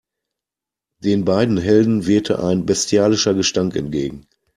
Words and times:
Den 1.03 1.25
beiden 1.25 1.59
Helden 1.59 2.07
wehte 2.07 2.43
ein 2.43 2.65
bestialischer 2.65 3.35
Gestank 3.35 3.75
entgegen. 3.75 4.25